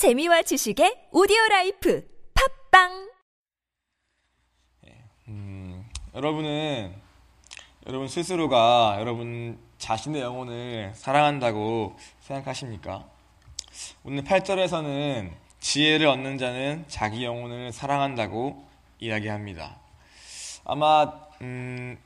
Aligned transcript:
재미와 0.00 0.40
지식의 0.40 1.08
오디오 1.12 1.36
life 1.50 2.02
팟빵 2.70 3.10
음, 5.28 5.84
여러분은 6.14 6.94
여러분 7.86 8.08
스스로가 8.08 8.96
여러분 8.98 9.58
자신의 9.76 10.22
영혼을 10.22 10.92
사랑한다고 10.94 11.98
생각하십니까? 12.20 13.10
오늘 14.02 14.24
8절에서는 14.24 15.32
지혜를 15.60 16.06
얻는 16.06 16.38
자는 16.38 16.86
자기 16.88 17.22
영혼을 17.26 17.70
사랑한다고 17.70 18.66
이야기합니다. 19.00 19.80
아마 20.64 21.12
음, 21.42 21.98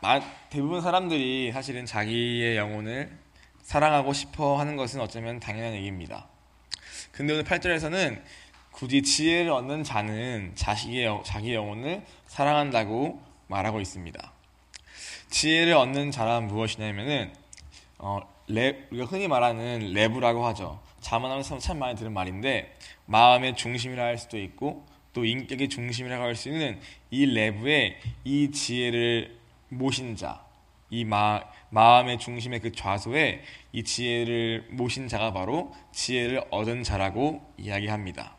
마- 0.00 0.22
대부분 0.48 0.80
사람들이 0.80 1.52
사실은 1.52 1.84
자기의 1.84 2.56
영혼을 2.56 3.18
사랑하고 3.60 4.14
싶어 4.14 4.58
하는 4.58 4.76
것은 4.76 4.98
어쩌면 5.02 5.40
당연한 5.40 5.74
얘기입니다. 5.74 6.32
근데 7.14 7.32
오늘 7.32 7.44
8절에서는 7.44 8.20
굳이 8.72 9.02
지혜를 9.02 9.50
얻는 9.52 9.84
자는 9.84 10.52
자식의 10.56 11.04
영- 11.04 11.22
자기 11.24 11.54
영혼을 11.54 12.02
사랑한다고 12.26 13.22
말하고 13.46 13.80
있습니다. 13.80 14.32
지혜를 15.30 15.74
얻는 15.74 16.10
자란 16.10 16.48
무엇이냐면은 16.48 17.32
어, 17.98 18.20
랩, 18.48 18.88
우리가 18.90 19.06
흔히 19.06 19.28
말하는 19.28 19.92
레브라고 19.92 20.44
하죠. 20.46 20.80
자문하면서 21.00 21.58
참 21.58 21.78
많이 21.78 21.94
들은 21.96 22.12
말인데 22.12 22.76
마음의 23.06 23.56
중심이라 23.56 24.02
할 24.02 24.18
수도 24.18 24.38
있고 24.38 24.84
또 25.12 25.24
인격의 25.24 25.68
중심이라고 25.68 26.24
할 26.24 26.34
수 26.34 26.48
있는 26.48 26.80
이 27.10 27.26
레브에 27.26 28.00
이 28.24 28.50
지혜를 28.50 29.38
모신 29.68 30.16
자, 30.16 30.43
이 30.94 31.04
마, 31.04 31.42
마음의 31.70 32.18
중심의 32.20 32.60
그 32.60 32.70
좌소에 32.70 33.42
이 33.72 33.82
지혜를 33.82 34.68
모신 34.70 35.08
자가 35.08 35.32
바로 35.32 35.74
지혜를 35.90 36.44
얻은 36.52 36.84
자라고 36.84 37.42
이야기합니다. 37.58 38.36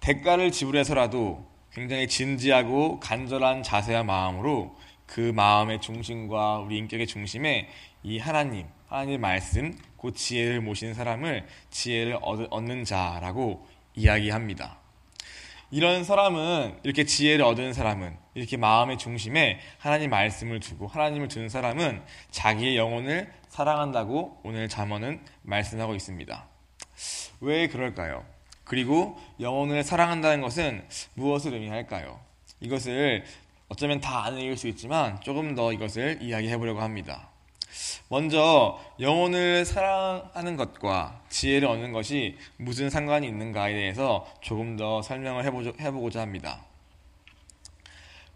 대가를 0.00 0.50
지불해서라도 0.50 1.46
굉장히 1.72 2.08
진지하고 2.08 2.98
간절한 2.98 3.62
자세와 3.62 4.02
마음으로 4.02 4.76
그 5.06 5.20
마음의 5.20 5.80
중심과 5.80 6.58
우리 6.58 6.78
인격의 6.78 7.06
중심에 7.06 7.68
이 8.02 8.18
하나님, 8.18 8.66
하나님의 8.88 9.18
말씀, 9.18 9.78
그 9.96 10.12
지혜를 10.12 10.62
모신 10.62 10.94
사람을 10.94 11.46
지혜를 11.70 12.18
얻- 12.22 12.48
얻는 12.50 12.84
자라고 12.84 13.68
이야기합니다. 13.94 14.78
이런 15.70 16.04
사람은 16.04 16.78
이렇게 16.82 17.04
지혜를 17.04 17.44
얻은 17.44 17.72
사람은 17.72 18.16
이렇게 18.34 18.56
마음의 18.56 18.98
중심에 18.98 19.60
하나님 19.78 20.10
말씀을 20.10 20.60
두고 20.60 20.86
하나님을 20.86 21.28
두는 21.28 21.48
사람은 21.48 22.02
자기의 22.30 22.76
영혼을 22.76 23.32
사랑한다고 23.48 24.40
오늘 24.44 24.68
잠언은 24.68 25.20
말씀하고 25.42 25.94
있습니다. 25.94 26.46
왜 27.40 27.68
그럴까요? 27.68 28.24
그리고 28.64 29.18
영혼을 29.40 29.82
사랑한다는 29.82 30.40
것은 30.40 30.86
무엇을 31.14 31.54
의미할까요? 31.54 32.18
이것을 32.60 33.24
어쩌면 33.68 34.00
다 34.00 34.24
아는 34.24 34.38
얘기일 34.38 34.56
수 34.56 34.68
있지만 34.68 35.20
조금 35.20 35.54
더 35.54 35.72
이것을 35.72 36.18
이야기해 36.22 36.56
보려고 36.56 36.80
합니다. 36.80 37.28
먼저 38.08 38.78
영혼을 39.00 39.64
사랑하는 39.64 40.56
것과 40.56 41.22
지혜를 41.28 41.68
얻는 41.68 41.92
것이 41.92 42.36
무슨 42.56 42.90
상관이 42.90 43.26
있는가에 43.26 43.72
대해서 43.72 44.26
조금 44.40 44.76
더 44.76 45.02
설명을 45.02 45.44
해보고자 45.80 46.20
합니다. 46.20 46.64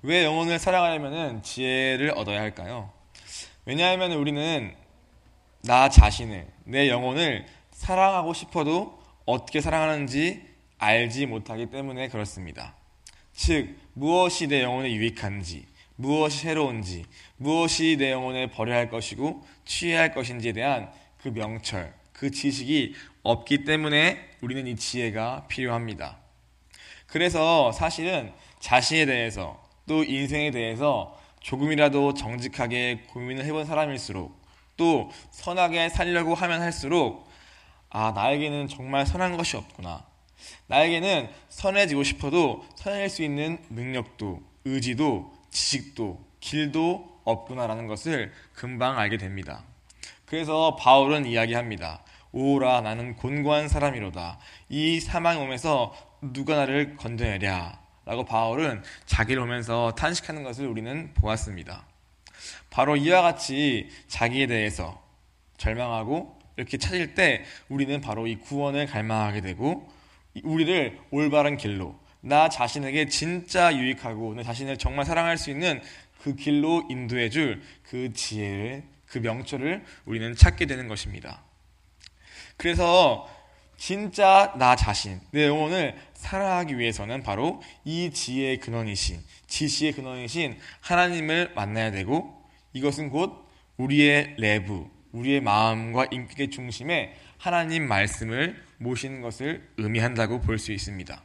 왜 0.03 0.25
영혼을 0.25 0.59
사랑하려면 0.59 1.43
지혜를 1.43 2.13
얻어야 2.17 2.41
할까요? 2.41 2.91
왜냐하면 3.65 4.13
우리는 4.13 4.75
나 5.63 5.89
자신을, 5.89 6.47
내 6.65 6.89
영혼을 6.89 7.47
사랑하고 7.73 8.33
싶어도 8.33 8.99
어떻게 9.27 9.61
사랑하는지 9.61 10.43
알지 10.79 11.27
못하기 11.27 11.67
때문에 11.67 12.09
그렇습니다. 12.09 12.75
즉, 13.33 13.77
무엇이 13.93 14.47
내 14.47 14.63
영혼에 14.63 14.93
유익한지, 14.93 15.67
무엇이 16.01 16.39
새로운지, 16.39 17.05
무엇이 17.39 17.97
내 17.99 18.13
영혼에 18.13 18.49
버려야 18.51 18.77
할 18.77 18.89
것이고 18.89 19.45
취해야 19.65 20.01
할 20.01 20.15
것인지에 20.15 20.53
대한 20.53 20.93
그 21.21 21.29
명철, 21.29 21.93
그 22.13 22.31
지식이 22.31 22.95
없기 23.25 23.65
때문에 23.65 24.31
우리는 24.41 24.65
이 24.69 24.77
지혜가 24.77 25.47
필요합니다. 25.49 26.19
그래서 27.09 27.73
사실은 27.73 28.33
자신에 28.61 29.07
대해서 29.07 29.61
또 29.89 30.05
인생에 30.05 30.53
대해서 30.53 31.19
조금이라도 31.41 32.15
정직하게 32.15 33.07
고민을 33.09 33.45
해본 33.45 33.65
사람일수록 33.65 34.41
또 34.77 35.11
선하게 35.33 35.89
살려고 35.89 36.35
하면 36.35 36.63
할수록 36.63 37.29
아, 37.91 38.13
나에게는 38.13 38.69
정말 38.69 39.05
선한 39.05 39.37
것이 39.37 39.57
없구나. 39.57 40.07
나에게는 40.69 41.29
선해지고 41.49 42.05
싶어도 42.05 42.65
선해질 42.77 43.09
수 43.09 43.23
있는 43.25 43.59
능력도, 43.71 44.43
의지도, 44.65 45.38
지식도, 45.51 46.25
길도 46.41 47.21
없구나라는 47.25 47.87
것을 47.87 48.33
금방 48.55 48.99
알게 48.99 49.17
됩니다. 49.17 49.65
그래서 50.27 50.77
바울은 50.77 51.27
이야기합니다. 51.27 52.03
오라 52.33 52.83
나는 52.83 53.17
곤고한 53.17 53.69
사람이로다. 53.69 54.39
이 54.69 55.01
사망의 55.01 55.41
몸에서 55.41 55.95
누가 56.21 56.57
나를 56.57 56.97
건져내랴. 56.97 57.89
라고 58.05 58.25
바울은 58.25 58.83
자기를 59.05 59.43
보면서 59.43 59.93
탄식하는 59.95 60.43
것을 60.43 60.67
우리는 60.67 61.13
보았습니다. 61.13 61.85
바로 62.71 62.97
이와 62.97 63.21
같이 63.21 63.91
자기에 64.09 64.47
대해서 64.47 65.03
절망하고 65.59 66.39
이렇게 66.57 66.79
찾을 66.79 67.15
때 67.15 67.45
우리는 67.69 68.01
바로 68.01 68.27
이 68.27 68.37
구원을 68.37 68.87
갈망하게 68.87 69.43
되고 69.43 69.93
우리를 70.43 70.99
올바른 71.11 71.59
길로 71.59 71.99
나 72.21 72.49
자신에게 72.49 73.09
진짜 73.09 73.75
유익하고 73.75 74.35
내 74.35 74.43
자신을 74.43 74.77
정말 74.79 75.05
사랑할 75.05 75.39
수 75.39 75.51
있는 75.51 75.81
그 76.23 76.35
길로 76.35 76.85
인도해 76.91 77.31
줄 77.31 77.63
그 77.89 78.13
지혜를 78.13 78.85
그 79.07 79.19
명철을 79.19 79.83
우리는 80.05 80.35
찾게 80.35 80.67
되는 80.67 80.89
것입니다. 80.89 81.43
그래서 82.57 83.29
진짜 83.79 84.53
나 84.59 84.77
자신, 84.77 85.21
내 85.31 85.47
영혼을 85.47 85.97
사랑하기 86.15 86.79
위해서는 86.79 87.23
바로 87.23 87.63
이 87.85 88.11
지혜의 88.11 88.59
근원이신, 88.59 89.21
지시의 89.47 89.93
근원이신 89.93 90.59
하나님을 90.81 91.53
만나야 91.55 91.93
되고 91.93 92.45
이것은 92.73 93.09
곧 93.11 93.49
우리의 93.77 94.37
내부, 94.39 94.91
우리의 95.13 95.41
마음과 95.41 96.09
인격의 96.11 96.51
중심에 96.51 97.17
하나님 97.39 97.87
말씀을 97.89 98.61
모시는 98.79 99.23
것을 99.23 99.67
의미한다고 99.79 100.41
볼 100.41 100.59
수 100.59 100.73
있습니다. 100.73 101.23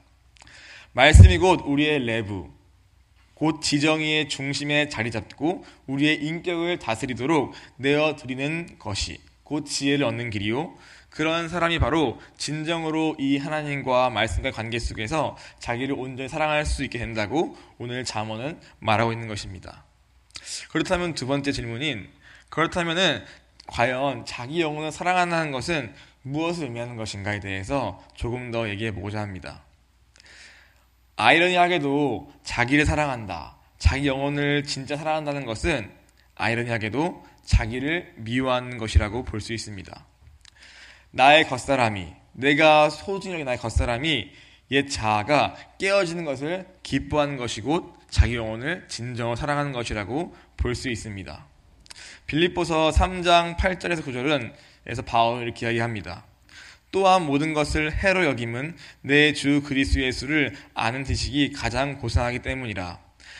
말씀이 0.93 1.39
곧 1.39 1.61
우리의 1.65 2.01
내부, 2.01 2.51
곧 3.33 3.61
지정의의 3.61 4.29
중심에 4.29 4.89
자리 4.89 5.09
잡고 5.09 5.65
우리의 5.87 6.23
인격을 6.23 6.77
다스리도록 6.77 7.53
내어 7.77 8.15
드리는 8.15 8.77
것이 8.77 9.19
곧 9.43 9.65
지혜를 9.65 10.05
얻는 10.05 10.29
길이요. 10.29 10.75
그런 11.09 11.49
사람이 11.49 11.79
바로 11.79 12.19
진정으로 12.37 13.15
이 13.19 13.37
하나님과 13.37 14.11
말씀과 14.11 14.51
관계 14.51 14.77
속에서 14.77 15.35
자기를 15.57 15.95
온전히 15.95 16.29
사랑할 16.29 16.63
수 16.63 16.83
있게 16.83 16.99
된다고 16.99 17.57
오늘 17.79 18.03
잠언은 18.03 18.59
말하고 18.79 19.11
있는 19.13 19.27
것입니다. 19.27 19.85
그렇다면 20.69 21.15
두 21.15 21.25
번째 21.25 21.51
질문인 21.51 22.07
그렇다면은 22.49 23.23
과연 23.65 24.25
자기 24.25 24.61
영혼을 24.61 24.91
사랑한다는 24.91 25.51
것은 25.51 25.93
무엇을 26.21 26.65
의미하는 26.65 26.97
것인가에 26.97 27.39
대해서 27.39 28.03
조금 28.13 28.51
더 28.51 28.69
얘기해 28.69 28.91
보고자 28.91 29.21
합니다. 29.21 29.63
아이러니하게도 31.16 32.31
자기를 32.44 32.85
사랑한다. 32.85 33.57
자기 33.78 34.07
영혼을 34.07 34.63
진짜 34.63 34.96
사랑한다는 34.97 35.46
것은 35.46 35.91
아이러니하게도 36.35 37.25
자기를 37.46 38.13
미워하는 38.18 38.78
것이라고 38.78 39.24
볼 39.24 39.41
수 39.41 39.53
있습니다. 39.53 40.06
나의 41.12 41.47
겉사람이, 41.47 42.13
내가 42.34 42.90
소중히 42.90 43.35
여긴 43.35 43.46
나의 43.46 43.57
겉사람이 43.59 44.31
옛 44.71 44.88
자아가 44.89 45.56
깨어지는 45.77 46.25
것을 46.25 46.65
기뻐하는 46.81 47.38
것이 47.38 47.62
곧 47.62 47.94
자기 48.09 48.36
영혼을 48.36 48.88
진정으로 48.88 49.36
사랑하는 49.36 49.71
것이라고 49.74 50.36
볼 50.57 50.74
수 50.75 50.89
있습니다. 50.89 51.45
빌립보서 52.25 52.89
3장 52.92 53.57
8절에서 53.57 54.04
9절은 54.04 54.54
에서 54.88 55.01
바울은 55.01 55.44
이렇게 55.44 55.68
이야기합니다. 55.68 56.25
또한 56.94 57.25
모든 57.25 57.54
것을 57.54 57.92
해로 57.92 58.24
여김은 58.24 58.78
내 59.01 59.34
주 59.34 59.63
그리스도 59.63 60.01
예수를 60.01 60.56
아는 60.75 61.04
지식이 61.04 61.51
가장 61.51 61.98
고상하기 61.98 62.40
때문이라. 62.40 63.00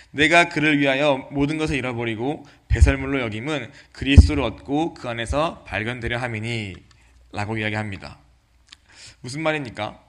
내가 0.10 0.50
그를 0.50 0.80
위하여 0.80 1.30
모든 1.32 1.58
것을 1.60 1.76
잃어버리고 1.76 2.46
배설물로 2.68 3.22
여김은 3.22 3.72
그리스도를 3.92 4.42
얻고 4.44 4.96
그 4.96 5.08
안에서 5.08 5.64
발견되려 5.66 6.18
함이니 6.18 6.74
라고 7.32 7.58
이야기합니다. 7.58 8.18
무슨 9.22 9.44
말입니까? 9.44 10.00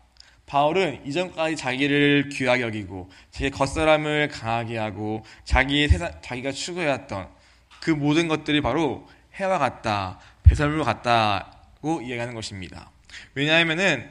바울은 0.47 1.07
이전까지 1.07 1.57
자기를 1.57 2.31
귀하게 2.31 2.63
여기고 2.63 3.11
자기 3.31 3.51
겉사람을 3.51 4.29
강하게 4.29 4.79
하고 4.79 5.23
자기의 5.45 5.89
세상, 5.89 6.13
자기가 6.23 6.51
추구해왔던 6.53 7.29
그 7.83 7.91
모든 7.91 8.27
것들이 8.27 8.63
바로 8.63 9.07
해와 9.35 9.59
같다, 9.59 10.19
배설물 10.45 10.83
같다고 10.85 12.01
이야기하는 12.01 12.35
것입니다. 12.35 12.94
왜냐하면은 13.35 14.09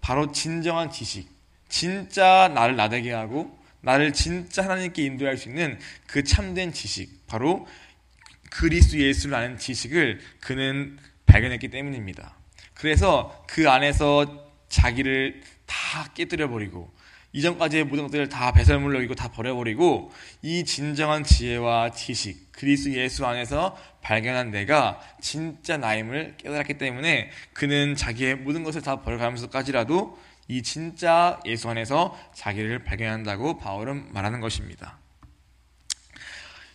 바로 0.00 0.32
진정한 0.32 0.90
지식, 0.90 1.28
진짜 1.68 2.50
나를 2.54 2.76
나대게 2.76 3.12
하고 3.12 3.58
나를 3.80 4.12
진짜 4.12 4.62
하나님께 4.62 5.02
인도할 5.02 5.36
수 5.36 5.48
있는 5.48 5.78
그 6.06 6.24
참된 6.24 6.72
지식, 6.72 7.26
바로 7.26 7.66
그리스도 8.50 8.98
예수를 8.98 9.34
아는 9.34 9.58
지식을 9.58 10.20
그는 10.40 10.98
발견했기 11.26 11.68
때문입니다. 11.68 12.36
그래서 12.74 13.44
그 13.48 13.68
안에서 13.68 14.52
자기를 14.68 15.42
다 15.66 16.08
깨뜨려 16.14 16.48
버리고 16.48 16.93
이전까지의 17.34 17.84
모든 17.84 18.04
것들을 18.04 18.28
다 18.28 18.52
배설물로 18.52 19.02
이고 19.02 19.14
다 19.14 19.28
버려버리고 19.28 20.12
이 20.42 20.64
진정한 20.64 21.24
지혜와 21.24 21.90
지식 21.90 22.52
그리스도 22.52 22.94
예수 22.94 23.26
안에서 23.26 23.76
발견한 24.02 24.52
내가 24.52 25.00
진짜 25.20 25.76
나임을 25.76 26.36
깨달았기 26.38 26.78
때문에 26.78 27.30
그는 27.52 27.96
자기의 27.96 28.36
모든 28.36 28.62
것을 28.62 28.82
다 28.82 29.02
버려가면서까지라도 29.02 30.16
이 30.46 30.62
진짜 30.62 31.40
예수 31.44 31.68
안에서 31.68 32.16
자기를 32.34 32.84
발견한다고 32.84 33.58
바울은 33.58 34.12
말하는 34.12 34.40
것입니다. 34.40 34.98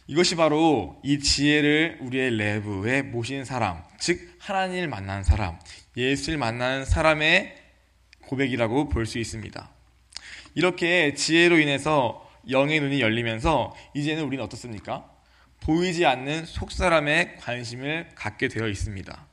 이것이 0.08 0.36
바로 0.36 1.00
이 1.04 1.20
지혜를 1.20 2.00
우리의 2.02 2.32
내부에 2.32 3.04
모신 3.04 3.46
사람, 3.46 3.84
즉 4.00 4.38
하나님을 4.40 4.88
만난 4.90 5.24
사람, 5.24 5.58
예수를 5.96 6.38
만난 6.38 6.84
사람의 6.84 7.56
고백이라고 8.26 8.90
볼 8.90 9.06
수 9.06 9.20
있습니다. 9.20 9.79
이렇게 10.60 11.14
지혜로 11.14 11.58
인해서 11.58 12.30
영의 12.50 12.82
눈이 12.82 13.00
열리면서 13.00 13.74
이제는 13.94 14.26
우리는 14.26 14.44
어떻습니까? 14.44 15.10
보이지 15.62 16.06
않는 16.06 16.46
속사람의 16.46 17.38
관심을 17.38 18.10
갖게 18.14 18.50
되어 18.50 18.68
있습니다. 18.68 19.26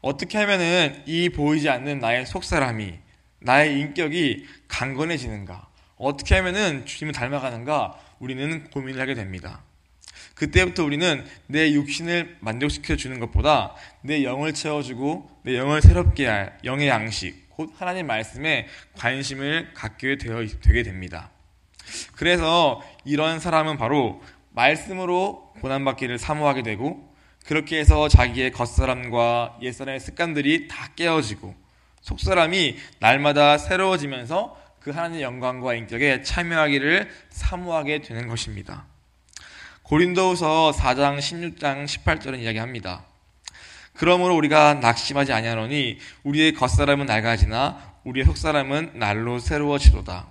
어떻게 0.00 0.38
하면은 0.38 1.02
이 1.06 1.28
보이지 1.28 1.68
않는 1.68 1.98
나의 1.98 2.26
속사람이 2.26 2.94
나의 3.40 3.80
인격이 3.80 4.46
강건해지는가? 4.68 5.66
어떻게 5.96 6.36
하면은 6.36 6.86
주님을 6.86 7.12
닮아가는가? 7.12 7.98
우리는 8.20 8.70
고민을 8.70 9.00
하게 9.00 9.14
됩니다. 9.14 9.64
그때부터 10.36 10.84
우리는 10.84 11.26
내 11.48 11.72
육신을 11.72 12.36
만족시켜 12.38 12.94
주는 12.94 13.18
것보다 13.18 13.74
내 14.02 14.22
영을 14.22 14.54
채워주고 14.54 15.40
내 15.42 15.56
영을 15.56 15.82
새롭게 15.82 16.26
할 16.28 16.58
영의 16.62 16.86
양식, 16.86 17.41
곧 17.56 17.70
하나님 17.76 18.06
말씀에 18.06 18.66
관심을 18.96 19.72
갖게 19.74 20.16
되어, 20.18 20.44
되게 20.62 20.82
됩니다. 20.82 21.30
그래서 22.16 22.82
이런 23.04 23.40
사람은 23.40 23.76
바로 23.76 24.22
말씀으로 24.50 25.52
고난받기를 25.60 26.18
사모하게 26.18 26.62
되고 26.62 27.12
그렇게 27.46 27.78
해서 27.78 28.08
자기의 28.08 28.52
겉사람과 28.52 29.58
옛사람의 29.62 30.00
습관들이 30.00 30.68
다 30.68 30.88
깨어지고 30.94 31.54
속사람이 32.02 32.76
날마다 32.98 33.58
새로워지면서 33.58 34.60
그 34.80 34.90
하나님의 34.90 35.22
영광과 35.22 35.74
인격에 35.74 36.22
참여하기를 36.22 37.10
사모하게 37.30 38.02
되는 38.02 38.26
것입니다. 38.26 38.86
고린도후서 39.82 40.72
4장 40.76 41.18
16장 41.18 41.84
18절은 41.84 42.40
이야기합니다. 42.40 43.04
그러므로 43.94 44.36
우리가 44.36 44.74
낙심하지 44.74 45.32
아니하노니 45.32 45.98
우리의 46.24 46.54
겉사람은 46.54 47.06
낡아지나 47.06 47.92
우리의 48.04 48.26
속사람은 48.26 48.92
날로 48.94 49.38
새로워지도다. 49.38 50.28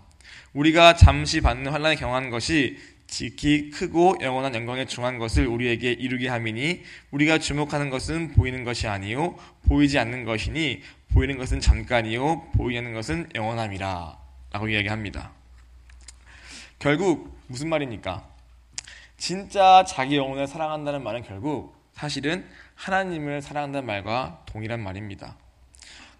우리가 0.53 0.95
잠시 0.95 1.41
받는 1.41 1.71
환란에 1.71 1.95
경한 1.95 2.29
것이 2.29 2.77
지키 3.07 3.69
크고 3.69 4.17
영원한 4.21 4.55
영광에 4.55 4.85
중한 4.85 5.17
것을 5.17 5.45
우리에게 5.45 5.91
이루게 5.91 6.29
함이니 6.29 6.81
우리가 7.11 7.39
주목하는 7.39 7.89
것은 7.89 8.31
보이는 8.33 8.63
것이 8.63 8.87
아니요 8.87 9.35
보이지 9.67 9.99
않는 9.99 10.23
것이니 10.23 10.81
보이는 11.13 11.37
것은 11.37 11.59
잠깐이요 11.59 12.51
보이지 12.53 12.77
않는 12.79 12.93
것은 12.93 13.29
영원함이라 13.35 14.17
라고 14.51 14.67
이야기합니다. 14.67 15.31
결국 16.79 17.37
무슨 17.47 17.69
말입니까? 17.69 18.25
진짜 19.17 19.85
자기 19.87 20.15
영혼을 20.15 20.47
사랑한다는 20.47 21.03
말은 21.03 21.23
결국 21.23 21.75
사실은 21.93 22.45
하나님을 22.81 23.43
사랑한다는 23.43 23.85
말과 23.85 24.41
동일한 24.47 24.81
말입니다. 24.81 25.35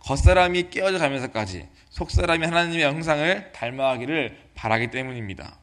겉사람이 0.02 0.70
깨어져 0.70 1.00
가면서까지 1.00 1.68
속사람이 1.90 2.46
하나님의 2.46 2.86
형상을 2.86 3.52
닮아가기를 3.52 4.38
바라기 4.54 4.92
때문입니다. 4.92 5.58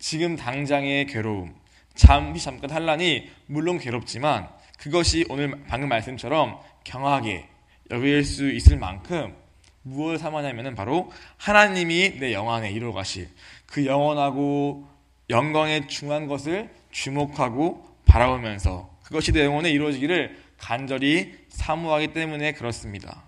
지금 0.00 0.34
당장의 0.34 1.06
괴로움, 1.06 1.54
잠시 1.94 2.44
잠깐 2.44 2.70
환란이 2.70 3.30
물론 3.46 3.78
괴롭지만 3.78 4.48
그것이 4.76 5.24
오늘 5.28 5.64
방금 5.68 5.88
말씀처럼 5.88 6.58
경하게 6.82 7.48
여길 7.92 8.24
수 8.24 8.50
있을 8.50 8.76
만큼 8.76 9.36
무엇을 9.82 10.18
삼았냐면 10.18 10.74
바로 10.74 11.12
하나님이 11.36 12.18
내 12.18 12.32
영안에 12.32 12.72
이루어 12.72 12.92
가실 12.92 13.28
그 13.66 13.86
영원하고 13.86 14.84
영광에 15.30 15.86
중한 15.86 16.26
것을 16.26 16.70
주목하고 16.90 17.86
바라보면서 18.04 18.97
그것이 19.08 19.32
내 19.32 19.42
영혼에 19.46 19.70
이루어지기를 19.70 20.36
간절히 20.58 21.34
사모하기 21.48 22.12
때문에 22.12 22.52
그렇습니다. 22.52 23.22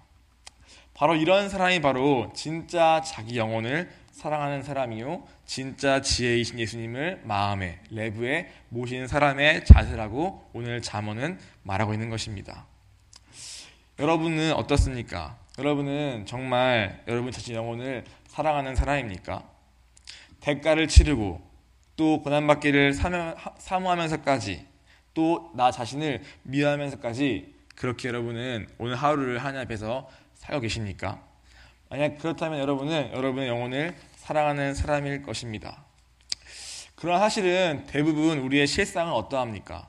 바로 0.93 1.17
이런 1.17 1.49
사람이 1.49 1.81
바로 1.81 2.31
진짜 2.37 3.01
자기 3.01 3.39
영혼을 3.39 3.91
사랑하는 4.13 4.63
사람이요. 4.63 5.27
진짜 5.47 6.03
지혜이신 6.03 6.59
예수님을 6.59 7.23
마음에, 7.25 7.81
내부에 7.91 8.51
모시는 8.69 9.07
사람의 9.07 9.65
자세라고 9.65 10.51
오늘 10.53 10.83
잠언은 10.83 11.39
말하고 11.63 11.95
있는 11.95 12.11
것입니다. 12.11 12.67
여러분은 13.99 14.53
어떻습니까? 14.53 15.39
여러분은 15.59 16.27
정말 16.27 17.03
여러분 17.09 17.33
자신 17.33 17.55
영혼을 17.55 18.05
사랑하는 18.27 18.75
사람입니까? 18.75 19.49
대가를 20.41 20.89
치르고 20.89 21.41
또 21.97 22.23
고난받기를 22.23 22.93
사모하면서까지 23.59 24.70
또 25.15 25.53
나 25.55 25.71
자신을 25.71 26.23
미워하면서까지 26.45 27.55
그렇게 27.75 28.09
여러분은 28.09 28.69
오늘 28.79 28.95
하루를 28.97 29.39
하나님 29.39 29.61
앞에서 29.63 30.09
살고 30.35 30.61
계십니까? 30.61 31.23
만약 31.89 32.19
그렇다면 32.19 32.61
여러분은 32.61 33.13
여러분의 33.13 33.49
영혼을 33.49 33.97
사랑하는 34.17 34.75
사람일 34.75 35.23
것입니다. 35.23 35.85
그러나 36.95 37.19
사실은 37.19 37.85
대부분 37.87 38.39
우리의 38.39 38.67
실상은 38.67 39.13
어떠합니까? 39.13 39.89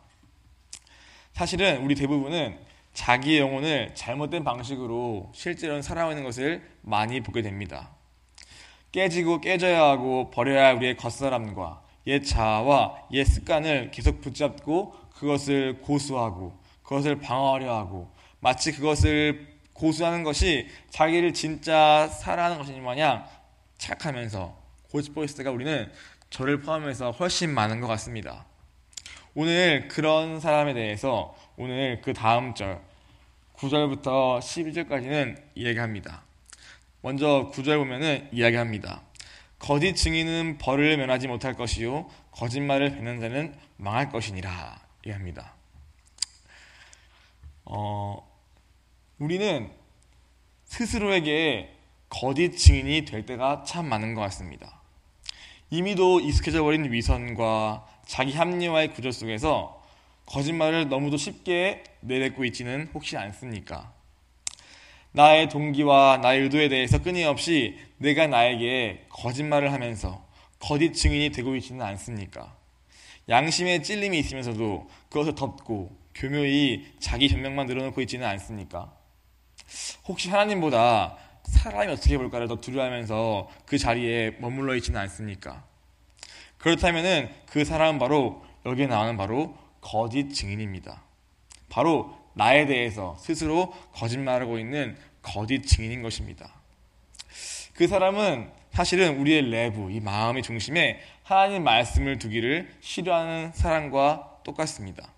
사실은 1.34 1.84
우리 1.84 1.96
대부분은 1.96 2.58
자기의 2.94 3.40
영혼을 3.40 3.92
잘못된 3.94 4.44
방식으로 4.44 5.32
실제로는 5.34 5.82
살아가고 5.82 6.12
있는 6.12 6.24
것을 6.24 6.62
많이 6.82 7.22
보게 7.22 7.42
됩니다. 7.42 7.92
깨지고 8.92 9.40
깨져야 9.42 9.82
하고 9.82 10.32
버려야 10.32 10.68
할 10.68 10.76
우리의 10.76 10.98
겉사람과 10.98 11.82
옛 12.08 12.24
자아와 12.24 13.08
옛 13.12 13.24
습관을 13.24 13.92
계속 13.92 14.22
붙잡고 14.22 14.96
그것을 15.22 15.78
고수하고 15.82 16.60
그것을 16.82 17.20
방어하려 17.20 17.78
하고 17.78 18.12
마치 18.40 18.72
그것을 18.72 19.48
고수하는 19.74 20.24
것이 20.24 20.68
자기를 20.90 21.36
진짜 21.36 22.08
사랑하는 22.08 22.58
것인 22.58 22.84
마냥 22.84 23.28
착하면서 23.78 24.58
고스포이스가 24.90 25.52
우리는 25.52 25.92
저를 26.32 26.62
포함해서 26.62 27.12
훨씬 27.12 27.52
많은 27.52 27.82
것 27.82 27.88
같습니다. 27.88 28.46
오늘 29.36 29.88
그런 29.90 30.40
사람에 30.40 30.74
대해서 30.74 31.36
오늘 31.56 32.02
그 32.02 32.14
다음 32.14 32.56
절 32.56 32.82
9절부터 33.58 34.40
11절까지는 34.40 35.40
이야기합니다. 35.54 36.24
먼저 37.02 37.52
9절 37.54 37.78
보면은 37.78 38.28
이야기합니다. 38.32 39.04
거짓 39.60 39.94
증인은 39.94 40.58
벌을 40.58 40.98
면하지 40.98 41.28
못할 41.28 41.54
것이요 41.54 42.10
거짓말을 42.32 42.96
뱉는 42.96 43.20
자는 43.20 43.56
망할 43.78 44.10
것이니라 44.10 44.82
이 44.90 44.91
합니다. 45.10 45.56
어, 47.66 48.28
우리는 49.18 49.72
스스로에게 50.66 51.76
거짓 52.10 52.58
증인이 52.58 53.06
될 53.06 53.26
때가 53.26 53.64
참 53.64 53.88
많은 53.88 54.14
것 54.14 54.22
같습니다. 54.22 54.82
이미도 55.70 56.20
익숙해져 56.20 56.64
버린 56.64 56.92
위선과 56.92 57.88
자기 58.06 58.34
합리화의 58.34 58.94
구조 58.94 59.12
속에서 59.12 59.82
거짓말을 60.26 60.90
너무도 60.90 61.18
쉽게 61.18 61.84
내뱉고 62.02 62.44
있지는 62.46 62.90
혹시 62.94 63.18
않습니까? 63.18 63.94
나의 65.14 65.50
동기와 65.50 66.20
나의 66.22 66.42
의도에 66.44 66.70
대해서 66.70 67.02
끊임없이 67.02 67.78
내가 67.98 68.28
나에게 68.28 69.08
거짓말을 69.10 69.72
하면서 69.74 70.26
거짓 70.60 70.94
증인이 70.94 71.32
되고 71.32 71.56
있지는 71.56 71.82
않습니까? 71.82 72.56
양심의 73.30 73.84
찔림이 73.84 74.18
있으면서도 74.20 74.90
그것을 75.10 75.36
덮고 75.36 75.96
교묘히 76.16 76.94
자기 77.00 77.28
변명만 77.28 77.68
늘어놓고 77.68 78.02
있지는 78.02 78.28
않습니까? 78.28 78.94
혹시 80.06 80.30
하나님보다 80.30 81.18
사람이 81.44 81.92
어떻게 81.92 82.18
볼까를 82.18 82.48
더 82.48 82.60
두려워하면서 82.60 83.50
그 83.66 83.78
자리에 83.78 84.32
머물러 84.40 84.76
있지는 84.76 85.00
않습니까? 85.02 85.64
그렇다면은 86.58 87.30
그 87.48 87.66
사람은 87.66 88.00
바로 88.00 88.44
여기에 88.66 88.88
나오는 88.88 89.18
바로 89.18 89.58
거짓 89.82 90.34
증인입니다. 90.34 91.02
바로 91.70 92.16
나에 92.34 92.66
대해서 92.66 93.18
스스로 93.20 93.74
거짓말하고 93.94 94.60
있는 94.60 94.98
거짓 95.22 95.66
증인인 95.66 96.02
것입니다. 96.02 96.54
그 97.74 97.88
사람은 97.88 98.52
사실은 98.72 99.20
우리의 99.20 99.44
내부, 99.44 99.92
이 99.92 100.00
마음의 100.00 100.44
중심에 100.44 101.02
하나님 101.24 101.64
말씀을 101.64 102.18
두기를 102.20 102.74
싫어하는 102.80 103.52
사람과 103.54 104.38
똑같습니다. 104.44 105.12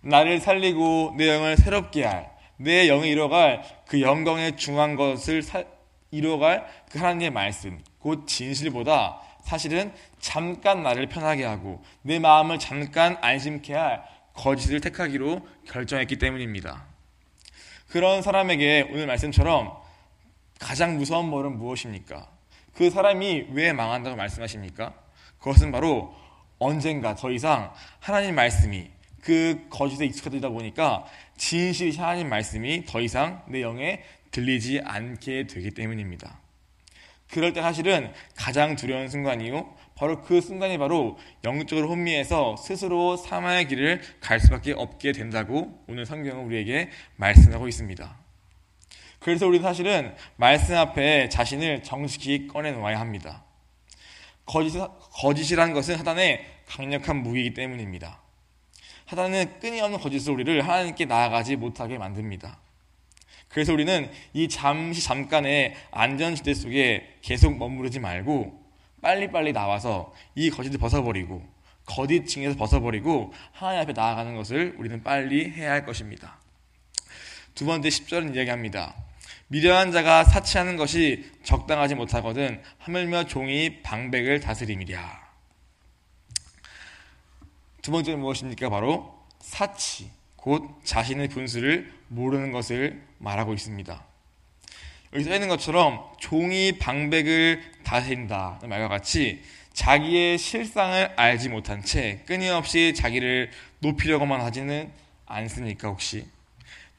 나를 0.00 0.40
살리고 0.40 1.14
내 1.18 1.28
영을 1.28 1.56
새롭게 1.58 2.04
할, 2.04 2.30
내 2.56 2.86
영이 2.86 3.10
이뤄갈 3.10 3.62
그 3.86 4.00
영광의 4.00 4.56
중한 4.56 4.96
것을 4.96 5.42
사, 5.42 5.62
이뤄갈 6.10 6.66
그 6.90 6.98
하나님의 6.98 7.30
말씀, 7.30 7.78
곧 7.98 8.26
진실보다 8.26 9.20
사실은 9.42 9.92
잠깐 10.18 10.82
나를 10.82 11.06
편하게 11.06 11.44
하고 11.44 11.82
내 12.00 12.18
마음을 12.18 12.58
잠깐 12.58 13.18
안심케 13.20 13.74
할 13.74 14.02
거짓을 14.32 14.80
택하기로 14.80 15.46
결정했기 15.66 16.16
때문입니다. 16.16 16.86
그런 17.88 18.22
사람에게 18.22 18.88
오늘 18.90 19.06
말씀처럼 19.06 19.76
가장 20.58 20.96
무서운 20.96 21.30
벌은 21.30 21.58
무엇입니까? 21.58 22.39
그 22.74 22.90
사람이 22.90 23.48
왜 23.52 23.72
망한다고 23.72 24.16
말씀하십니까? 24.16 24.94
그것은 25.38 25.72
바로 25.72 26.14
언젠가 26.58 27.14
더 27.14 27.30
이상 27.30 27.72
하나님 27.98 28.34
말씀이 28.34 28.90
그 29.22 29.66
거짓에 29.70 30.06
익숙해지다 30.06 30.48
보니까 30.50 31.04
진실이 31.36 31.96
하나님 31.96 32.28
말씀이 32.28 32.84
더 32.86 33.00
이상 33.00 33.42
내 33.48 33.62
영에 33.62 34.02
들리지 34.30 34.80
않게 34.84 35.46
되기 35.46 35.70
때문입니다. 35.72 36.38
그럴 37.30 37.52
때 37.52 37.62
사실은 37.62 38.12
가장 38.36 38.76
두려운 38.76 39.08
순간이요. 39.08 39.74
바로 39.94 40.22
그 40.22 40.40
순간이 40.40 40.78
바로 40.78 41.18
영적으로 41.44 41.88
혼미해서 41.88 42.56
스스로 42.56 43.16
사망의 43.16 43.68
길을 43.68 44.00
갈 44.20 44.40
수밖에 44.40 44.72
없게 44.72 45.12
된다고 45.12 45.78
오늘 45.88 46.06
성경은 46.06 46.46
우리에게 46.46 46.90
말씀하고 47.16 47.68
있습니다. 47.68 48.16
그래서 49.20 49.46
우리는 49.46 49.62
사실은 49.62 50.14
말씀 50.36 50.74
앞에 50.74 51.28
자신을 51.28 51.82
정직히 51.82 52.48
꺼내놓아야 52.48 52.98
합니다. 52.98 53.44
거짓, 54.46 54.78
거짓이라는 55.12 55.74
것은 55.74 55.96
하단의 55.96 56.44
강력한 56.66 57.22
무기이기 57.22 57.54
때문입니다. 57.54 58.20
하단은 59.04 59.60
끊임없는 59.60 59.98
거짓으로 59.98 60.34
우리를 60.34 60.66
하나님께 60.66 61.04
나아가지 61.04 61.56
못하게 61.56 61.98
만듭니다. 61.98 62.58
그래서 63.48 63.72
우리는 63.72 64.10
이 64.32 64.48
잠시 64.48 65.02
잠깐의 65.02 65.74
안전지대 65.90 66.54
속에 66.54 67.18
계속 67.20 67.58
머무르지 67.58 68.00
말고 68.00 68.58
빨리빨리 69.02 69.52
나와서 69.52 70.14
이 70.34 70.50
거짓을 70.50 70.78
벗어버리고 70.78 71.42
거짓층에서 71.84 72.56
벗어버리고 72.56 73.34
하나님 73.52 73.82
앞에 73.82 73.92
나아가는 73.92 74.34
것을 74.36 74.76
우리는 74.78 75.02
빨리 75.02 75.50
해야 75.50 75.72
할 75.72 75.84
것입니다. 75.84 76.38
두 77.54 77.66
번째 77.66 77.88
10절은 77.88 78.36
이야기합니다. 78.36 78.94
미련한 79.52 79.90
자가 79.90 80.22
사치하는 80.22 80.76
것이 80.76 81.28
적당하지 81.42 81.96
못하거든 81.96 82.62
하물며 82.78 83.24
종이 83.26 83.82
방백을 83.82 84.38
다스림이랴. 84.38 85.28
두 87.82 87.90
번째는 87.90 88.20
무엇입니까? 88.20 88.68
바로 88.68 89.12
사치, 89.40 90.08
곧 90.36 90.80
자신의 90.84 91.28
분수를 91.30 91.92
모르는 92.06 92.52
것을 92.52 93.02
말하고 93.18 93.52
있습니다. 93.52 94.04
여기 95.14 95.24
써 95.24 95.34
있는 95.34 95.48
것처럼 95.48 96.12
종이 96.20 96.78
방백을 96.78 97.72
다스린다 97.82 98.60
말과 98.62 98.86
같이 98.86 99.42
자기의 99.72 100.38
실상을 100.38 101.14
알지 101.16 101.48
못한 101.48 101.82
채 101.82 102.22
끊임없이 102.24 102.94
자기를 102.94 103.50
높이려고만 103.80 104.42
하지는 104.42 104.92
않습니까 105.26 105.88
혹시? 105.88 106.24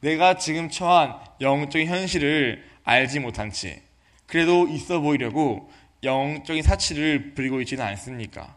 내가 0.02 0.36
지금 0.36 0.68
처한 0.68 1.14
영적인 1.40 1.86
현실을 1.86 2.64
알지 2.82 3.20
못한 3.20 3.52
채 3.52 3.82
그래도 4.26 4.66
있어 4.66 5.00
보이려고 5.00 5.70
영적인 6.02 6.64
사치를 6.64 7.34
부리고 7.34 7.60
있지는 7.60 7.84
않습니까? 7.84 8.56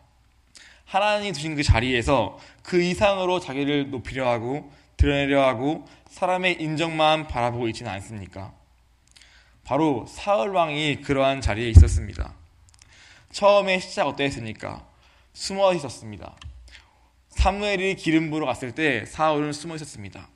하나님이 0.85 1.33
두신 1.33 1.55
그 1.55 1.61
자리에서 1.61 2.39
그 2.63 2.81
이상으로 2.81 3.39
자기를 3.39 3.91
높이려 3.91 4.27
하고 4.27 4.71
드러내려 4.97 5.45
하고 5.45 5.87
사람의 6.09 6.61
인정만 6.61 7.27
바라보고 7.27 7.67
있지는 7.67 7.91
않습니까? 7.91 8.51
바로 9.63 10.05
사울 10.07 10.49
왕이 10.49 11.01
그러한 11.01 11.41
자리에 11.41 11.69
있었습니다. 11.69 12.33
처음에 13.31 13.79
시작 13.79 14.07
어떠했습니까? 14.07 14.83
숨어 15.33 15.73
있었습니다. 15.75 16.35
사무엘이 17.29 17.95
기름 17.95 18.31
부으러 18.31 18.47
갔을 18.47 18.73
때 18.73 19.05
사울은 19.05 19.53
숨어 19.53 19.75
있었습니다. 19.75 20.27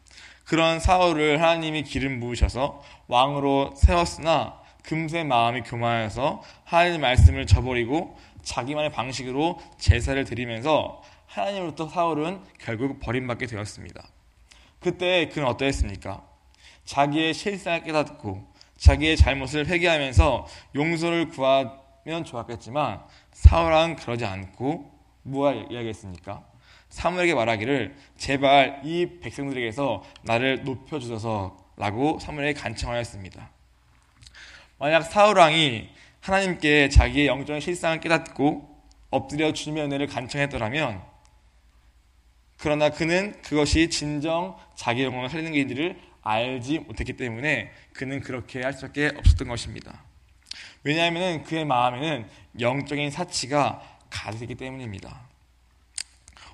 그런 0.50 0.80
사울을 0.80 1.40
하나님이 1.44 1.84
기름 1.84 2.20
부으셔서 2.20 2.82
왕으로 3.08 3.76
세웠으나 3.76 4.60
금세 4.82 5.24
마음이 5.24 5.62
교만해서 5.62 6.42
하나님의 6.64 6.98
말씀을 6.98 7.46
저버리고 7.46 8.18
자기만의 8.42 8.92
방식으로 8.92 9.60
제사를 9.78 10.24
드리면서 10.26 11.04
하나님으로부터 11.28 11.88
사울은 11.88 12.42
결국 12.58 13.00
버림받게 13.00 13.46
되었습니다. 13.46 14.04
그때 14.80 15.30
그는 15.30 15.48
어떠했습니까? 15.50 16.24
자기의 16.84 17.36
실상을 17.36 17.84
깨닫고 17.84 18.52
자기의 18.76 19.18
잘못을 19.18 19.68
회개하면서 19.68 20.48
용서를 20.74 21.30
구하면 21.30 22.26
좋았겠지만 22.26 23.02
사울은 23.34 23.98
그러지 23.98 24.26
않고 24.26 24.90
무엇 25.22 25.72
이야기했습니까? 25.72 26.49
사무엘에게 26.90 27.34
말하기를 27.34 27.96
제발 28.18 28.82
이 28.84 29.20
백성들에게서 29.22 30.04
나를 30.24 30.64
높여 30.64 31.00
주소서라고 31.00 32.20
사무엘에게 32.20 32.60
간청하였습니다. 32.60 33.50
만약 34.78 35.04
사울 35.04 35.38
왕이 35.38 35.90
하나님께 36.22 36.90
자기의 36.90 37.28
영적인 37.28 37.62
실상을 37.62 38.00
깨닫고 38.00 38.68
엎드려 39.12 39.54
주님의 39.54 39.86
은혜를 39.86 40.08
간청했더라면 40.08 41.02
그러나 42.58 42.90
그는 42.90 43.42
그것이 43.42 43.90
진정 43.90 44.58
자기 44.76 45.04
영혼을 45.04 45.30
살리는 45.30 45.54
게인지를 45.54 45.98
알지 46.22 46.80
못했기 46.80 47.14
때문에 47.14 47.72
그는 47.94 48.20
그렇게 48.20 48.62
할 48.62 48.74
수밖에 48.74 49.12
없었던 49.16 49.48
것입니다. 49.48 50.04
왜냐하면 50.84 51.44
그의 51.44 51.66
마음에는 51.66 52.28
영적인 52.60 53.12
사치가 53.12 53.82
가득했기 54.10 54.56
때문입니다. 54.56 55.29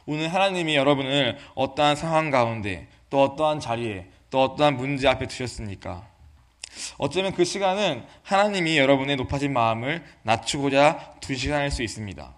오늘 0.05 0.33
하나님이 0.33 0.75
여러분을 0.75 1.37
어떠한 1.55 1.95
상황 1.95 2.29
가운데 2.29 2.87
또 3.09 3.23
어떠한 3.23 3.59
자리에 3.59 4.07
또 4.29 4.43
어떠한 4.43 4.77
문제 4.77 5.07
앞에 5.07 5.27
두셨습니까? 5.27 6.07
어쩌면 6.97 7.33
그 7.33 7.45
시간은 7.45 8.05
하나님이 8.23 8.77
여러분의 8.77 9.15
높아진 9.15 9.53
마음을 9.53 10.03
낮추고자 10.23 11.15
두 11.21 11.35
시간일 11.35 11.71
수 11.71 11.83
있습니다. 11.83 12.35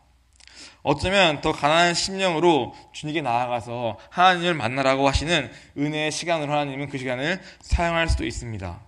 어쩌면 0.84 1.42
더 1.42 1.52
가난한 1.52 1.94
심령으로 1.94 2.74
주님께 2.94 3.22
나아가서 3.22 3.98
하나님을 4.10 4.54
만나라고 4.54 5.08
하시는 5.08 5.52
은혜의 5.78 6.12
시간으로 6.12 6.52
하나님은 6.52 6.88
그 6.88 6.98
시간을 6.98 7.42
사용할 7.60 8.08
수도 8.08 8.26
있습니다. 8.26 8.80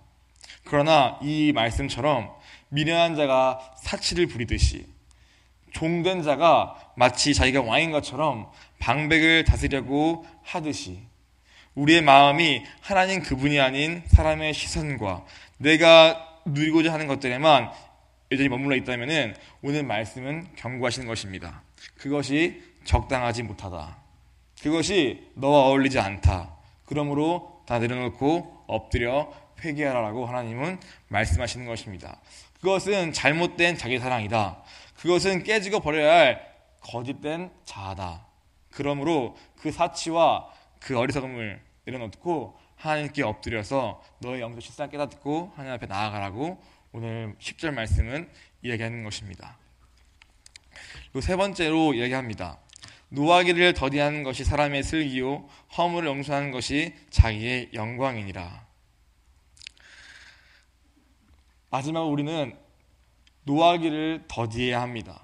그러나 0.64 1.18
이 1.20 1.52
말씀처럼 1.52 2.30
미련한 2.68 3.16
자가 3.16 3.60
사치를 3.82 4.28
부리듯이 4.28 4.86
종된 5.72 6.22
자가 6.22 6.92
마치 6.96 7.34
자기가 7.34 7.62
왕인 7.62 7.92
것처럼 7.92 8.50
방백을 8.78 9.44
다스리려고 9.44 10.26
하듯이 10.42 11.00
우리의 11.74 12.02
마음이 12.02 12.64
하나님 12.80 13.22
그분이 13.22 13.60
아닌 13.60 14.02
사람의 14.06 14.54
시선과 14.54 15.24
내가 15.58 16.26
누리고자 16.46 16.92
하는 16.92 17.06
것들에만 17.06 17.70
여전히 18.32 18.48
머물러 18.48 18.76
있다면 18.76 19.34
오늘 19.62 19.82
말씀은 19.84 20.48
경고하시는 20.56 21.06
것입니다. 21.06 21.62
그것이 21.96 22.62
적당하지 22.84 23.42
못하다. 23.42 23.96
그것이 24.62 25.30
너와 25.34 25.66
어울리지 25.66 25.98
않다. 25.98 26.56
그러므로 26.84 27.62
다 27.66 27.78
내려놓고 27.78 28.64
엎드려 28.66 29.32
회개하라고 29.64 30.26
하나님은 30.26 30.78
말씀하시는 31.08 31.66
것입니다. 31.66 32.20
그것은 32.60 33.12
잘못된 33.12 33.78
자기 33.78 33.98
사랑이다. 33.98 34.62
그것은 35.00 35.44
깨지고 35.44 35.80
버려야 35.80 36.12
할 36.12 36.54
거짓된 36.82 37.50
자아다. 37.64 38.26
그러므로 38.70 39.34
그 39.56 39.72
사치와 39.72 40.52
그 40.78 40.98
어리석음을 40.98 41.62
내려놓고 41.86 42.58
하나님께 42.76 43.22
엎드려서 43.22 44.02
너의 44.20 44.42
영적 44.42 44.62
실상 44.62 44.90
깨닫고 44.90 45.52
하나님 45.54 45.74
앞에 45.74 45.86
나아가라고 45.86 46.62
오늘 46.92 47.34
10절 47.38 47.72
말씀은 47.72 48.30
이야기하는 48.62 49.02
것입니다. 49.02 49.56
세 51.20 51.34
번째로 51.34 51.94
이야기합니다. 51.94 52.58
노하기를 53.08 53.72
더디하는 53.72 54.22
것이 54.22 54.44
사람의 54.44 54.82
슬기요 54.82 55.48
허물을 55.78 56.08
용서하는 56.08 56.50
것이 56.50 56.94
자기의 57.08 57.70
영광이니라. 57.72 58.66
마지막으로 61.70 62.12
우리는 62.12 62.69
노하기를 63.50 64.24
더디해야 64.28 64.80
합니다. 64.80 65.20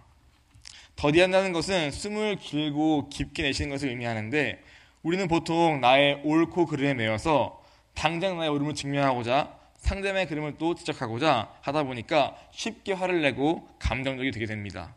더디한다는 0.97 1.53
것은 1.53 1.93
숨을 1.93 2.37
길고 2.37 3.09
깊게 3.09 3.45
내쉬는 3.45 3.71
것을 3.71 3.91
의미하는데 3.91 4.61
우리는 5.05 5.29
보통 5.29 5.81
나의 5.81 6.23
옳고 6.25 6.67
그름에 6.67 6.95
매여서 6.95 7.63
당장 7.95 8.39
나의 8.39 8.51
옳음을 8.51 8.75
증명하고자 8.75 9.55
상대방의 9.77 10.27
그림을 10.27 10.57
또 10.59 10.75
지적하고자 10.75 11.51
하다 11.61 11.85
보니까 11.85 12.37
쉽게 12.51 12.95
화를 12.95 13.23
내고 13.23 13.69
감정적이 13.79 14.33
되게 14.33 14.47
됩니다. 14.47 14.95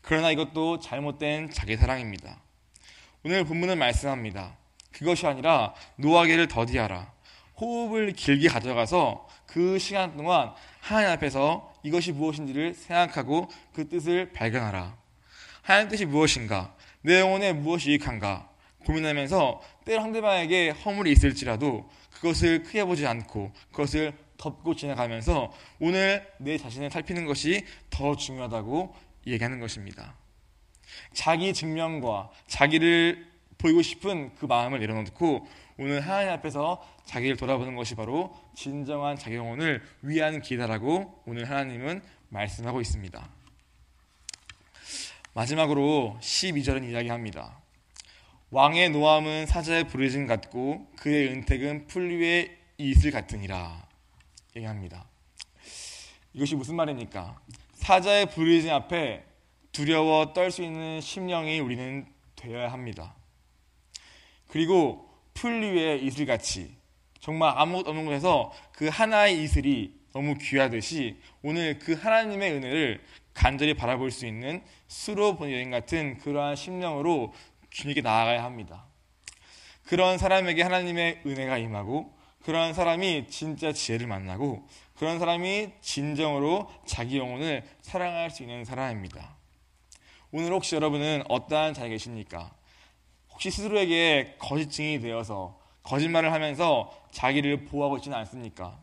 그러나 0.00 0.30
이것도 0.30 0.80
잘못된 0.80 1.50
자기 1.50 1.76
사랑입니다. 1.76 2.40
오늘 3.24 3.44
본문은 3.44 3.78
말씀합니다. 3.78 4.56
그것이 4.92 5.26
아니라 5.26 5.74
노하기를 5.96 6.48
더디하라. 6.48 7.12
호흡을 7.60 8.12
길게 8.12 8.48
가져가서 8.48 9.28
그 9.46 9.78
시간 9.78 10.16
동안 10.16 10.52
하나님 10.80 11.10
앞에서 11.10 11.75
이것이 11.86 12.10
무엇인지를 12.10 12.74
생각하고 12.74 13.48
그 13.72 13.88
뜻을 13.88 14.32
발견하라. 14.32 14.96
하나님 15.62 15.88
뜻이 15.88 16.04
무엇인가? 16.04 16.74
내 17.02 17.20
영혼에 17.20 17.52
무엇이 17.52 17.90
유익한가? 17.90 18.50
고민하면서 18.84 19.62
때로 19.84 20.02
상대방에게 20.02 20.70
허물이 20.70 21.12
있을지라도 21.12 21.88
그것을 22.14 22.64
크게 22.64 22.84
보지 22.84 23.06
않고 23.06 23.52
그것을 23.70 24.12
덮고 24.36 24.74
지나가면서 24.74 25.52
오늘 25.78 26.26
내 26.38 26.58
자신을 26.58 26.90
살피는 26.90 27.24
것이 27.24 27.64
더 27.88 28.16
중요하다고 28.16 28.94
얘기하는 29.28 29.60
것입니다. 29.60 30.14
자기 31.14 31.54
증명과 31.54 32.30
자기를 32.48 33.26
보이고 33.58 33.80
싶은 33.82 34.34
그 34.34 34.46
마음을 34.46 34.80
내려놓고 34.80 35.46
오늘 35.78 36.00
하나님 36.00 36.32
앞에서 36.32 36.84
자기를 37.04 37.36
돌아보는 37.36 37.76
것이 37.76 37.94
바로 37.94 38.34
진정한 38.56 39.16
자기 39.16 39.36
영혼을 39.36 39.82
위한 40.00 40.40
기다라고 40.40 41.22
오늘 41.26 41.48
하나님은 41.48 42.00
말씀하고 42.30 42.80
있습니다. 42.80 43.28
마지막으로 45.34 46.16
12절은 46.22 46.90
이야기합니다. 46.90 47.60
왕의 48.50 48.90
노함은 48.90 49.44
사자의 49.44 49.86
부르짖음 49.88 50.26
같고 50.26 50.90
그의 50.96 51.28
은택은 51.28 51.86
풀 51.86 52.08
위의 52.08 52.56
이슬 52.78 53.10
같으니라 53.10 53.86
얘기합니다. 54.56 55.06
이것이 56.32 56.54
무슨 56.56 56.76
말입니까? 56.76 57.38
사자의 57.74 58.24
부르짖음 58.30 58.72
앞에 58.72 59.22
두려워 59.70 60.32
떨 60.32 60.50
수 60.50 60.62
있는 60.62 61.02
심령이 61.02 61.60
우리는 61.60 62.06
되어야 62.36 62.72
합니다. 62.72 63.14
그리고 64.48 65.10
풀 65.34 65.60
위의 65.60 66.02
이슬같이 66.06 66.75
정말 67.26 67.54
아무것도 67.56 67.90
없는 67.90 68.04
곳에서 68.06 68.52
그 68.70 68.86
하나의 68.86 69.42
이슬이 69.42 69.92
너무 70.12 70.38
귀하듯이 70.38 71.16
오늘 71.42 71.76
그 71.80 71.94
하나님의 71.94 72.52
은혜를 72.52 73.04
간절히 73.34 73.74
바라볼 73.74 74.12
수 74.12 74.26
있는 74.26 74.62
수로 74.86 75.34
본 75.34 75.50
여인 75.50 75.72
같은 75.72 76.18
그러한 76.18 76.54
심령으로 76.54 77.34
주님께 77.70 78.02
나아가야 78.02 78.44
합니다. 78.44 78.84
그런 79.86 80.18
사람에게 80.18 80.62
하나님의 80.62 81.22
은혜가 81.26 81.58
임하고 81.58 82.16
그러한 82.44 82.74
사람이 82.74 83.26
진짜 83.28 83.72
지혜를 83.72 84.06
만나고 84.06 84.64
그런 84.94 85.18
사람이 85.18 85.72
진정으로 85.80 86.70
자기 86.86 87.18
영혼을 87.18 87.64
사랑할 87.82 88.30
수 88.30 88.44
있는 88.44 88.64
사람입니다. 88.64 89.34
오늘 90.30 90.52
혹시 90.52 90.76
여러분은 90.76 91.24
어떠한 91.28 91.74
자에 91.74 91.88
계십니까? 91.88 92.52
혹시 93.30 93.50
스스로에게 93.50 94.36
거짓증이 94.38 95.00
되어서 95.00 95.65
거짓말을 95.86 96.32
하면서 96.32 96.92
자기를 97.12 97.64
보호하고 97.64 97.96
있지는 97.98 98.18
않습니까? 98.18 98.78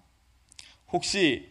혹시 0.91 1.49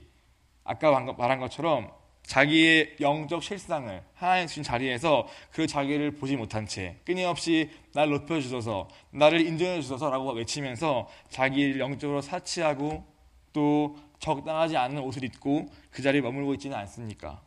아까 0.64 0.99
말한 0.99 1.38
것처럼 1.40 1.90
자기의 2.23 2.97
영적 3.00 3.42
실상을 3.42 4.02
하나님 4.14 4.47
주신 4.47 4.62
자리에서 4.62 5.26
그 5.50 5.66
자기를 5.66 6.12
보지 6.12 6.37
못한 6.37 6.66
채 6.66 6.97
끊임없이 7.04 7.71
날 7.92 8.09
높여주셔서 8.11 8.88
나를 9.11 9.40
인정해 9.40 9.80
주셔서라고 9.82 10.32
외치면서 10.32 11.09
자기를 11.28 11.80
영적으로 11.80 12.23
사치하고 12.23 13.04
또 13.52 13.97
적당하지 14.21 14.76
않는 14.76 15.02
옷을 15.02 15.25
입고 15.25 15.68
그 15.90 16.00
자리에 16.00 16.21
머물고 16.21 16.54
있지는 16.54 16.76
않습니까? 16.78 17.42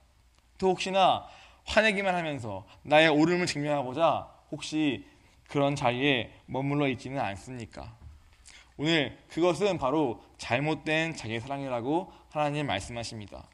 또 0.57 0.69
혹시나 0.69 1.25
화내기만 1.63 2.13
하면서 2.13 2.65
나의 2.83 3.09
옳음을 3.09 3.47
증명하고자 3.47 4.29
혹시 4.51 5.05
그런 5.47 5.75
자리에 5.75 6.31
머물러 6.45 6.87
있지는 6.89 7.19
않습니까? 7.19 7.93
오늘 8.77 9.17
그것은 9.29 9.77
바로 9.77 10.21
잘못된 10.37 11.15
자기 11.15 11.39
사랑이라고 11.39 12.11
하나님 12.29 12.67
말씀하십니다. 12.67 13.47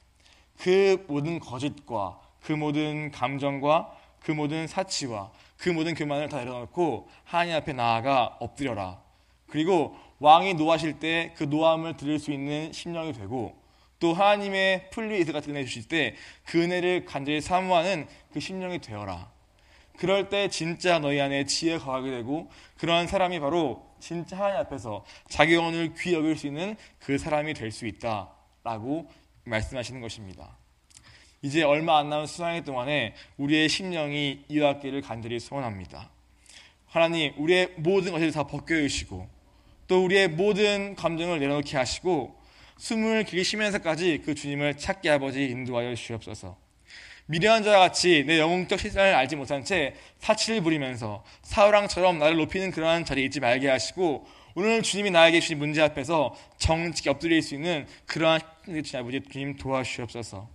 그 0.57 1.05
모든 1.07 1.39
거짓과 1.39 2.19
그 2.41 2.53
모든 2.53 3.11
감정과 3.11 3.95
그 4.19 4.31
모든 4.31 4.67
사치와 4.67 5.31
그 5.57 5.69
모든 5.69 5.93
교만을 5.93 6.29
다 6.29 6.37
내려놓고 6.39 7.07
하나님 7.23 7.55
앞에 7.55 7.73
나아가 7.73 8.37
엎드려라. 8.39 8.99
그리고 9.47 9.95
왕이 10.19 10.55
노하실 10.55 10.99
때 10.99 11.33
그 11.35 11.43
노함을 11.43 11.97
들을 11.97 12.17
수 12.17 12.31
있는 12.31 12.71
심령이 12.71 13.13
되고 13.13 13.59
또 13.99 14.13
하나님의 14.13 14.89
풀리 14.89 15.19
이스 15.19 15.31
같은 15.31 15.51
은혜 15.51 15.65
주실 15.65 15.87
때 15.87 16.15
그 16.45 16.61
은혜를 16.63 17.05
간절히 17.05 17.41
사모하는 17.41 18.07
그 18.33 18.39
심령이 18.39 18.79
되어라. 18.79 19.29
그럴 20.01 20.29
때 20.29 20.47
진짜 20.47 20.97
너희 20.97 21.21
안에 21.21 21.45
지혜가 21.45 21.85
가게 21.85 22.09
되고 22.09 22.49
그러한 22.79 23.05
사람이 23.05 23.39
바로 23.39 23.85
진짜 23.99 24.35
하나님 24.35 24.57
앞에서 24.61 25.05
자기 25.29 25.53
영혼을 25.53 25.93
귀 25.93 26.15
여길 26.15 26.35
수 26.35 26.47
있는 26.47 26.75
그 26.97 27.19
사람이 27.19 27.53
될 27.53 27.71
수 27.71 27.85
있다라고 27.85 29.07
말씀하시는 29.43 30.01
것입니다. 30.01 30.57
이제 31.43 31.61
얼마 31.61 31.99
안 31.99 32.09
남은 32.09 32.25
수상의 32.25 32.63
동안에 32.63 33.13
우리의 33.37 33.69
심령이 33.69 34.45
이와 34.47 34.73
같기를 34.73 35.01
간절히 35.03 35.39
소원합니다. 35.39 36.09
하나님, 36.87 37.35
우리의 37.37 37.75
모든 37.77 38.11
것을 38.11 38.31
다 38.31 38.47
벗겨주시고 38.47 39.29
또 39.87 40.03
우리의 40.03 40.29
모든 40.29 40.95
감정을 40.95 41.39
내려놓게 41.39 41.77
하시고 41.77 42.35
숨을 42.79 43.23
길게 43.25 43.43
쉬면서까지 43.43 44.23
그 44.25 44.33
주님을 44.33 44.77
찾게 44.77 45.11
아버지 45.11 45.45
인도하여 45.45 45.93
주옵소서. 45.93 46.60
미련한 47.31 47.63
자와 47.63 47.79
같이 47.79 48.25
내 48.27 48.39
영웅적 48.39 48.77
실상을 48.77 49.15
알지 49.15 49.37
못한 49.37 49.63
채 49.63 49.95
사치를 50.19 50.59
부리면서 50.59 51.23
사우랑처럼 51.43 52.19
나를 52.19 52.35
높이는 52.35 52.71
그러한 52.71 53.05
자리에 53.05 53.23
있지 53.23 53.39
말게 53.39 53.69
하시고 53.69 54.27
오늘 54.53 54.81
주님이 54.81 55.11
나에게 55.11 55.39
주신 55.39 55.57
문제 55.57 55.81
앞에서 55.81 56.35
정직히 56.57 57.07
엎드릴 57.07 57.41
수 57.41 57.55
있는 57.55 57.87
그러한 58.05 58.41
주님 58.65 58.83
아버지 58.95 59.21
주님 59.31 59.55
도와주시옵소서. 59.55 60.49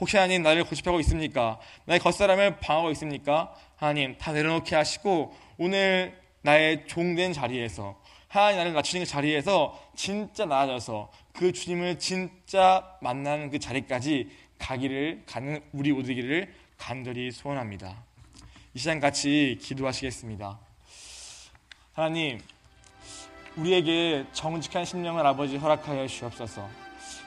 혹시 0.00 0.18
하나님 0.18 0.42
나를 0.42 0.64
고집하고 0.64 1.00
있습니까? 1.00 1.58
나의 1.86 1.98
겉사람을 2.00 2.60
방하고 2.60 2.90
있습니까? 2.90 3.54
하나님 3.76 4.18
다 4.18 4.32
내려놓게 4.32 4.76
하시고 4.76 5.34
오늘 5.56 6.20
나의 6.42 6.86
종된 6.88 7.32
자리에서 7.32 7.98
하나님 8.28 8.58
나를 8.58 8.74
낮추는 8.74 9.06
그 9.06 9.10
자리에서 9.10 9.82
진짜 9.96 10.44
나아져서 10.44 11.10
그 11.32 11.52
주님을 11.52 11.98
진짜 11.98 12.96
만나는 13.00 13.50
그 13.50 13.58
자리까지 13.58 14.28
가기를 14.62 15.22
가는 15.26 15.60
우리 15.72 15.92
모두기를 15.92 16.54
간절히 16.78 17.30
소원합니다. 17.32 17.96
이 18.74 18.78
시간 18.78 19.00
같이 19.00 19.58
기도하시겠습니다. 19.60 20.58
하나님, 21.94 22.40
우리에게 23.56 24.24
정직한 24.32 24.84
심령을 24.84 25.26
아버지 25.26 25.56
허락하여 25.56 26.06
주옵소서. 26.06 26.68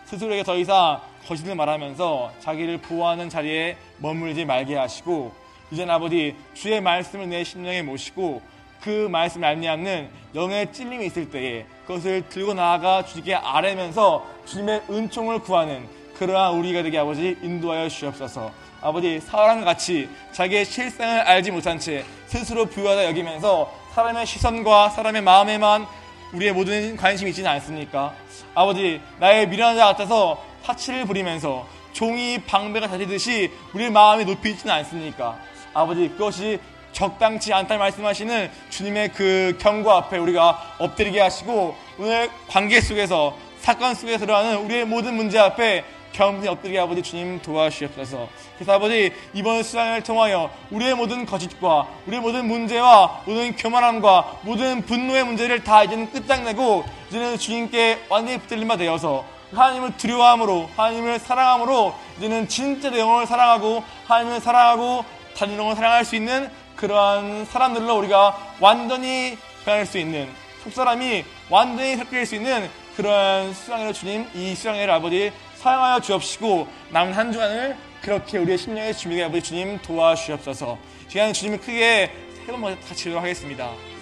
스스로에게 0.06 0.44
더 0.44 0.58
이상 0.58 1.02
거짓을 1.26 1.56
말하면서 1.56 2.34
자기를 2.40 2.80
보호하는 2.80 3.30
자리에 3.30 3.78
머물지 3.98 4.46
말게 4.46 4.76
하시고 4.76 5.34
이젠 5.72 5.90
아버지 5.90 6.36
주의 6.54 6.80
말씀을 6.80 7.30
내 7.30 7.44
심령에 7.44 7.82
모시고 7.82 8.42
그 8.82 9.08
말씀을 9.10 9.48
알미하는 9.48 10.10
영의 10.36 10.72
찔림이 10.72 11.08
있을 11.08 11.30
때에 11.30 11.66
그것을 11.86 12.30
들고 12.30 12.54
나아가 12.54 13.04
주님께 13.04 13.36
아뢰면서 13.36 14.26
주님의 14.46 14.84
은총을 14.90 15.40
구하는 15.40 15.88
그러한 16.16 16.54
우리가 16.56 16.84
되게 16.84 16.98
아버지 16.98 17.38
인도하여 17.42 17.90
주옵소서. 17.90 18.52
아버지 18.82 19.20
사람과 19.20 19.66
같이 19.66 20.10
자기의 20.32 20.66
실상을 20.66 21.22
알지 21.22 21.52
못한 21.52 21.80
채 21.80 22.04
스스로 22.28 22.66
부유하다 22.66 23.06
여기면서 23.06 23.72
사람의 23.94 24.26
시선과 24.26 24.90
사람의 24.90 25.22
마음에만 25.22 25.86
우리의 26.34 26.54
모든 26.54 26.96
관심이 26.96 27.30
있지는 27.30 27.50
않습니까? 27.52 28.14
아버지 28.54 29.02
나의 29.20 29.48
미련한 29.48 29.78
자 29.78 29.86
같아서 29.86 30.44
사치를 30.64 31.06
부리면서 31.06 31.68
종이 31.94 32.40
방배가 32.40 32.88
다지듯이 32.88 33.52
우리의 33.74 33.90
마음이 33.90 34.26
높이 34.26 34.52
있지는 34.52 34.74
않습니까? 34.76 35.38
아버지 35.74 36.10
그것이 36.10 36.60
적당치 36.92 37.54
않다 37.54 37.78
말씀하시는 37.78 38.50
주님의 38.70 39.12
그 39.14 39.58
경고 39.60 39.92
앞에 39.92 40.18
우리가 40.18 40.76
엎드리게 40.80 41.20
하시고 41.20 41.76
오늘 42.00 42.30
관계 42.48 42.80
속에서 42.80 43.38
사건 43.60 43.96
속에 43.96 44.18
들어가는 44.18 44.58
우리의 44.58 44.86
모든 44.86 45.16
문제 45.16 45.40
앞에 45.40 45.84
겸손히 46.16 46.48
엎드리게 46.48 46.80
아버지 46.80 47.02
주님 47.04 47.42
도와주시옵소서. 47.42 48.30
그래서 48.56 48.72
아버지 48.72 49.12
이번 49.34 49.62
수양을 49.64 50.02
통하여 50.02 50.50
우리의 50.72 50.96
모든 50.96 51.26
거짓과 51.26 51.88
우리의 52.08 52.22
모든 52.22 52.48
문제와 52.48 53.24
모든 53.26 53.54
교만함과 53.58 54.40
모든 54.44 54.82
분노의 54.84 55.26
문제를 55.26 55.64
다 55.66 55.84
이제는 55.84 56.12
끝장내고 56.12 56.86
이제는 57.10 57.38
주님께 57.38 58.06
완전히 58.08 58.38
붙들림 58.40 58.68
바 58.70 58.78
되어서 58.78 59.26
하나님을 59.54 59.98
두려워함으로 59.98 60.70
하나님을 60.78 61.20
사랑함으로 61.20 61.94
이제는 62.18 62.48
진짜 62.48 62.90
내 62.90 63.00
영혼을 63.00 63.28
사랑하고 63.28 63.84
하나님을 64.06 64.40
사랑하고 64.40 65.04
다른 65.38 65.58
영혼을 65.58 65.76
사랑할 65.76 66.06
수 66.06 66.16
있는 66.16 66.50
그러한 66.78 67.46
사람들로 67.46 67.98
우리가 67.98 68.38
완전히 68.62 69.38
변할 69.66 69.86
수 69.86 69.98
있는 69.98 70.30
속사람이 70.64 71.26
완전히 71.50 71.98
섞일 71.98 72.26
수 72.26 72.36
있는 72.36 72.70
그런 72.96 73.54
수양회를 73.54 73.94
주님 73.94 74.28
이 74.34 74.56
수양회를 74.56 74.94
아버지 74.94 75.32
사용하여 75.66 76.00
주옵시고 76.00 76.68
남은 76.92 77.14
한 77.14 77.32
주간을 77.32 77.76
그렇게 78.00 78.38
우리의 78.38 78.56
심령의 78.56 78.96
준비가 78.96 79.26
아버지 79.26 79.50
주님 79.50 79.80
도와주시옵소서 79.80 80.78
시간 81.08 81.34
주님을 81.34 81.60
크게 81.60 82.12
세번 82.46 82.80
같이 82.82 83.06
기도하겠습니다. 83.06 83.95